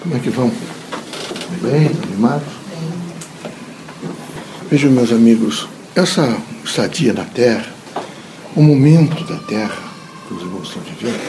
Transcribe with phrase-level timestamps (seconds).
[0.00, 0.50] Como é que vão?
[1.60, 2.48] Bem, animados?
[4.70, 7.66] Vejam, meus amigos, essa estadia na Terra,
[8.56, 9.76] o momento da Terra
[10.26, 11.20] que os irmãos estão vivendo,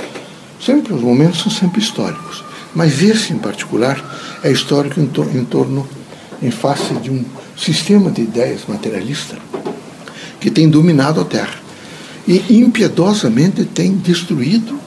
[0.58, 2.46] sempre os momentos são sempre históricos.
[2.74, 4.02] Mas esse em particular
[4.42, 5.86] é histórico em, tor em torno,
[6.42, 7.26] em face de um
[7.58, 9.38] sistema de ideias materialista
[10.40, 11.60] que tem dominado a Terra
[12.26, 14.80] e impiedosamente tem destruído,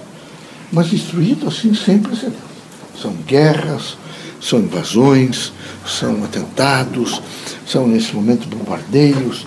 [0.72, 2.53] mas destruído assim sem precedentes.
[3.00, 3.96] São guerras,
[4.40, 5.52] são invasões,
[5.86, 7.20] são atentados,
[7.66, 9.46] são nesse momento bombardeios.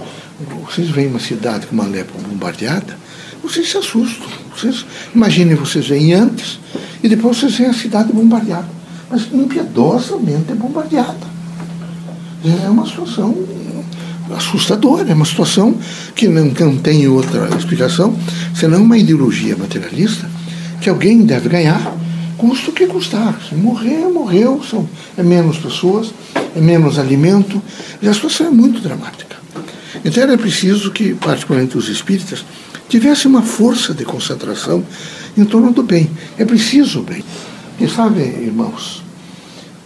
[0.66, 2.98] Vocês veem uma cidade como Alepo bombardeada,
[3.42, 4.28] vocês se assustam.
[4.56, 6.60] Vocês, imaginem vocês veem antes
[7.02, 8.68] e depois vocês veem a cidade bombardeada.
[9.10, 11.38] Mas impiedosamente bombardeada.
[12.64, 13.36] É uma situação
[14.36, 15.76] assustadora, é uma situação
[16.16, 18.18] que não, não tem outra explicação
[18.54, 20.30] senão uma ideologia materialista
[20.82, 21.96] que alguém deve ganhar,
[22.38, 23.40] custo que custar.
[23.48, 24.88] Se morrer, morreu, são,
[25.18, 26.14] é menos pessoas,
[26.56, 27.62] é menos alimento,
[28.02, 29.38] e a situação é muito dramática.
[30.06, 32.46] Então era preciso que, particularmente os espíritas,
[32.88, 34.84] tivessem uma força de concentração
[35.38, 36.10] em torno do bem.
[36.38, 37.24] É preciso o bem.
[37.80, 39.04] E sabe, irmãos,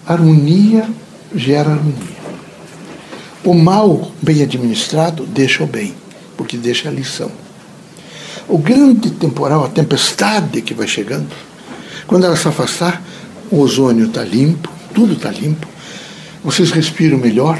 [0.05, 0.87] harmonia
[1.35, 2.21] gera harmonia.
[3.43, 5.95] O mal bem administrado deixa o bem,
[6.37, 7.31] porque deixa a lição.
[8.47, 11.27] O grande temporal, a tempestade que vai chegando,
[12.11, 13.01] quando ela se afastar,
[13.49, 15.65] o ozônio está limpo, tudo está limpo,
[16.43, 17.57] vocês respiram melhor.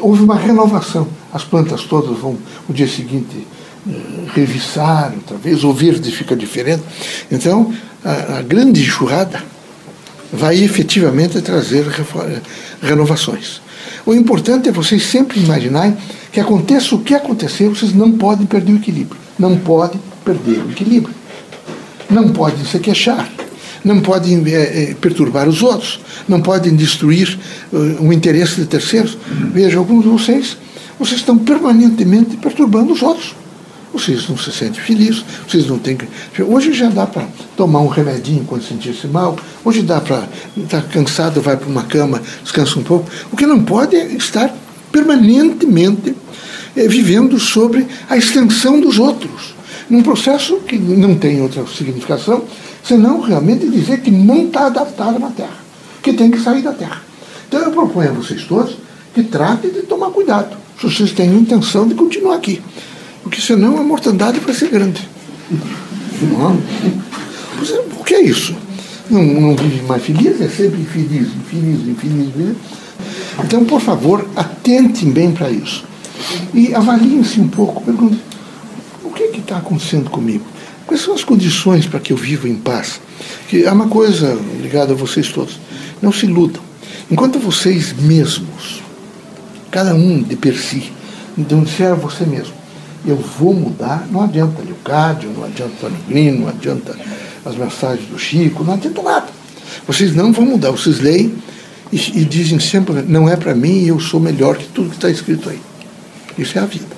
[0.00, 1.06] Houve uma renovação.
[1.30, 3.46] As plantas todas vão, no dia seguinte,
[3.86, 3.92] eh,
[4.34, 6.82] revisar outra vez, o verde fica diferente.
[7.30, 9.44] Então, a, a grande enxurrada
[10.32, 11.84] vai efetivamente trazer
[12.80, 13.60] renovações.
[14.06, 15.94] O importante é vocês sempre imaginarem
[16.32, 19.20] que aconteça o que acontecer, vocês não podem perder o equilíbrio.
[19.38, 21.17] Não podem perder o equilíbrio.
[22.10, 23.30] Não podem se queixar.
[23.84, 26.00] Não podem é, é, perturbar os outros.
[26.28, 27.38] Não podem destruir
[28.00, 29.16] o interesse de terceiros.
[29.52, 30.56] Veja, alguns de vocês,
[30.98, 33.34] vocês estão permanentemente perturbando os outros.
[33.92, 35.96] Vocês não se sentem felizes, vocês não têm.
[36.46, 37.26] Hoje já dá para
[37.56, 40.28] tomar um remedinho quando sentir-se mal, hoje dá para.
[40.56, 43.10] Está cansado, vai para uma cama, descansa um pouco.
[43.32, 44.54] O que não pode é estar
[44.92, 46.14] permanentemente
[46.76, 49.54] é, vivendo sobre a extensão dos outros,
[49.88, 52.44] num processo que não tem outra significação,
[52.84, 55.58] senão realmente dizer que não está adaptado na Terra,
[56.02, 57.02] que tem que sair da Terra.
[57.48, 58.76] Então eu proponho a vocês todos
[59.14, 62.62] que tratem de tomar cuidado, se vocês têm intenção de continuar aqui
[63.28, 65.06] porque senão a mortandade vai ser grande.
[66.22, 66.58] Não.
[68.00, 68.56] O que é isso?
[69.10, 72.34] Não, não vive mais feliz, é sempre infeliz, infeliz, infeliz.
[72.34, 72.54] Né?
[73.44, 75.84] Então, por favor, atentem bem para isso.
[76.54, 78.18] E avaliem-se um pouco, perguntem,
[79.48, 80.44] está acontecendo comigo?
[80.86, 83.00] Quais são as condições para que eu viva em paz?
[83.48, 85.58] Que é uma coisa ligada a vocês todos.
[86.02, 86.62] Não se iludam.
[87.10, 88.82] Enquanto vocês mesmos,
[89.70, 90.92] cada um de per si,
[91.36, 92.52] então disser a você mesmo,
[93.06, 96.94] eu vou mudar, não adianta Leocádio, não adianta Tony Green, não adianta
[97.44, 99.28] as mensagens do Chico, não adianta nada.
[99.86, 101.34] Vocês não vão mudar, vocês leem
[101.90, 105.08] e, e dizem sempre, não é para mim eu sou melhor que tudo que está
[105.08, 105.60] escrito aí.
[106.36, 106.97] Isso é a vida.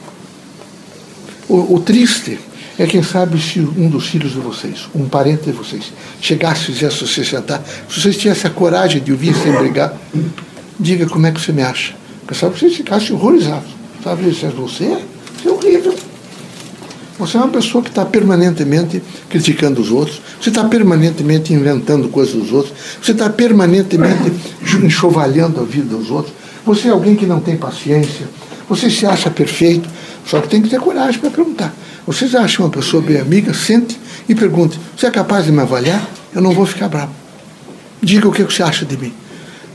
[1.50, 2.38] O, o, triste
[2.78, 6.64] é quem sabe se um dos filhos de vocês, um parente de vocês, chegasse e
[6.66, 9.92] fizesse você sentar, se vocês tivessem a coragem de ouvir sem brigar,
[10.78, 11.92] diga como é que você me acha.
[12.20, 13.68] Porque sabe, vocês ficassem horrorizados.
[14.04, 14.96] Sabe, se é você,
[15.44, 15.92] é horrível.
[17.18, 22.34] Você é uma pessoa que está permanentemente criticando os outros, você está permanentemente inventando coisas
[22.34, 22.72] dos outros,
[23.02, 24.32] você está permanentemente
[24.84, 26.32] enxovalhando a vida dos outros,
[26.64, 28.28] você é alguém que não tem paciência,
[28.68, 29.88] você se acha perfeito,
[30.30, 31.74] só que tem que ter coragem para perguntar.
[32.06, 33.98] Vocês acham uma pessoa bem amiga, sente
[34.28, 36.08] e pergunte: você é capaz de me avaliar?
[36.32, 37.10] Eu não vou ficar bravo.
[38.00, 39.12] Diga o que você acha de mim.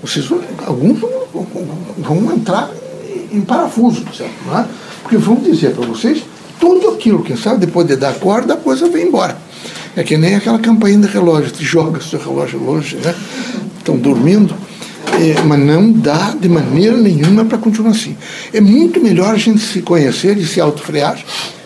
[0.01, 0.25] Vocês,
[0.65, 0.97] alguns
[1.97, 2.71] vão, entrar
[3.33, 4.33] em parafuso, certo?
[4.55, 4.65] É?
[5.03, 6.23] Porque vão dizer para vocês
[6.57, 9.37] tudo aquilo que sabe, depois de dar corda, a coisa vem embora.
[9.93, 13.13] É que nem aquela campainha de relógio, tu joga seu relógio longe, né?
[13.77, 14.55] Estão dormindo,
[15.13, 18.17] é, mas não dá de maneira nenhuma para continuar assim.
[18.53, 21.17] É muito melhor a gente se conhecer e se autofrear.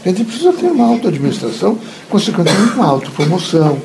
[0.05, 1.77] A gente precisa ter uma auto-administração,
[2.09, 3.81] consequentemente uma autopromoção.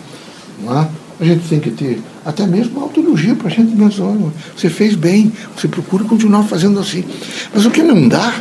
[0.62, 0.88] Não é?
[1.20, 4.32] A gente tem que ter até mesmo autoelogio para a gente mesmo.
[4.56, 7.04] Você fez bem, você procura continuar fazendo assim.
[7.52, 8.34] Mas o que não dá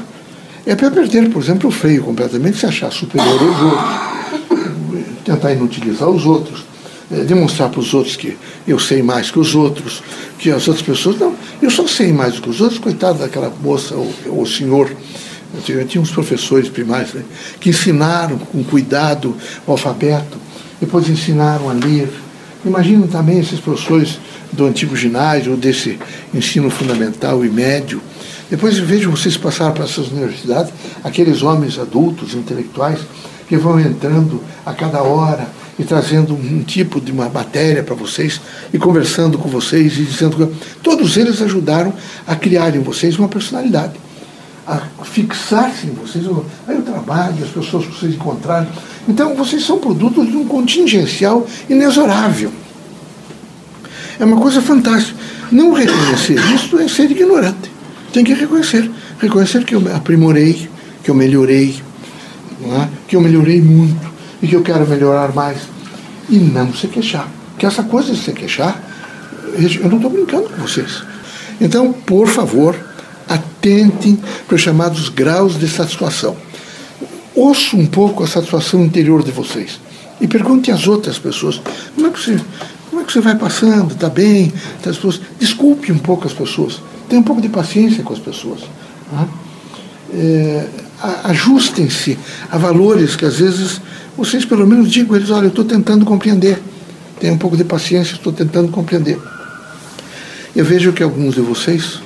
[0.66, 4.63] é para perder, por exemplo, o freio completamente, se achar superior aos outros,
[5.24, 6.63] tentar inutilizar os outros,
[7.10, 10.02] demonstrar para os outros que eu sei mais que os outros,
[10.40, 13.52] que as outras pessoas, não, eu só sei mais do que os outros, coitado daquela
[13.62, 14.92] moça ou, ou senhor.
[15.68, 17.22] Eu tinha uns professores primários né,
[17.60, 19.36] que ensinaram com cuidado
[19.68, 20.38] o alfabeto,
[20.82, 22.10] depois ensinaram a ler,
[22.66, 24.20] Imaginem também esses professores
[24.52, 26.00] do antigo ginásio, ou desse
[26.34, 28.02] ensino fundamental e médio.
[28.50, 30.72] Depois vejo vocês passar para essas universidades,
[31.04, 33.00] aqueles homens adultos, intelectuais,
[33.50, 35.46] que vão entrando a cada hora
[35.78, 38.40] e trazendo um tipo de uma matéria para vocês
[38.72, 41.94] e conversando com vocês e dizendo que todos eles ajudaram
[42.28, 43.94] a criar em vocês uma personalidade,
[44.68, 46.25] a fixar-se em vocês,
[46.68, 48.68] aí o trabalho, as pessoas que vocês encontraram.
[49.08, 52.52] Então vocês são produtos de um contingencial inexorável.
[54.19, 55.19] É uma coisa fantástica.
[55.52, 57.72] Não reconhecer isso é ser ignorante.
[58.14, 58.90] Tem que reconhecer.
[59.19, 60.69] Reconhecer que eu aprimorei,
[61.04, 61.76] que eu melhorei,
[62.64, 62.88] é?
[63.08, 64.12] que eu melhorei muito
[64.44, 65.60] e que eu quero melhorar mais.
[66.30, 67.28] E não se queixar.
[67.57, 68.84] Que essa coisa de se queixar,
[69.57, 71.01] eu não estou brincando com vocês.
[71.62, 72.78] Então, por favor,
[73.28, 76.36] atentem para os chamados graus de satisfação.
[77.34, 79.80] Ouça um pouco a satisfação interior de vocês.
[80.19, 81.62] E pergunte às outras pessoas,
[81.95, 82.40] como é que você,
[82.90, 83.94] como é que você vai passando?
[83.94, 84.51] Está bem?
[84.81, 86.81] Tá as pessoas, desculpe um pouco as pessoas.
[87.07, 88.62] Tenha um pouco de paciência com as pessoas.
[89.12, 89.28] Né?
[90.13, 90.68] É,
[91.24, 92.18] ajustem-se
[92.50, 93.82] a valores que às vezes
[94.18, 96.62] vocês pelo menos digam a eles, olha, eu estou tentando compreender.
[97.20, 99.20] Tenha um pouco de paciência, estou tentando compreender.
[100.56, 102.00] Eu vejo que alguns de vocês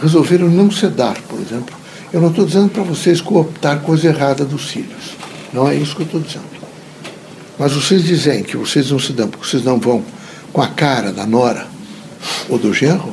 [0.00, 1.74] resolveram não sedar, por exemplo.
[2.12, 5.16] Eu não estou dizendo para vocês cooptar coisa errada dos filhos.
[5.52, 6.44] Não é isso que eu estou dizendo.
[7.58, 10.02] Mas vocês dizem que vocês não se dão porque vocês não vão
[10.52, 11.66] com a cara da nora
[12.48, 13.12] ou do genro,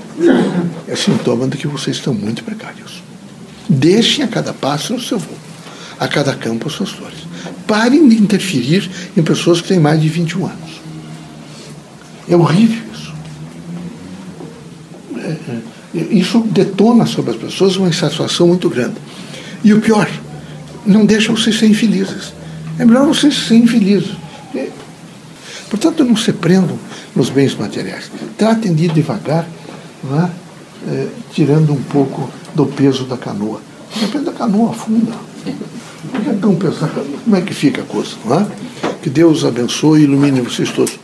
[0.88, 3.02] é sintoma de que vocês estão muito precários.
[3.74, 5.38] Deixem a cada passo o seu voo,
[5.98, 7.20] a cada campo as suas flores.
[7.66, 10.82] Parem de interferir em pessoas que têm mais de 21 anos.
[12.28, 13.14] É horrível isso.
[15.16, 15.38] É,
[15.96, 18.96] é, isso detona sobre as pessoas uma insatisfação muito grande.
[19.64, 20.10] E o pior,
[20.86, 22.34] não deixa vocês serem felizes.
[22.78, 24.12] É melhor vocês serem infelizes.
[24.54, 24.68] É,
[25.70, 26.78] portanto, não se prendam
[27.16, 28.12] nos bens materiais.
[28.38, 29.48] Tratem de ir devagar,
[30.12, 30.51] é?
[30.88, 33.62] É, tirando um pouco do peso da canoa.
[33.94, 35.12] De repente a canoa afunda.
[35.44, 37.04] Que é tão pesada?
[37.24, 38.16] Como é que fica a coisa?
[38.26, 38.48] Não é?
[39.02, 41.01] Que Deus abençoe e ilumine vocês todos.